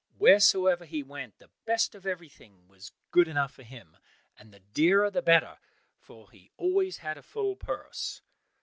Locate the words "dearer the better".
4.61-5.59